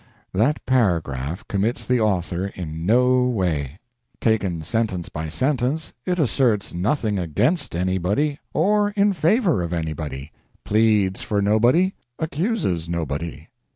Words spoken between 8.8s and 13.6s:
in favor of anybody, pleads for nobody, accuses nobody.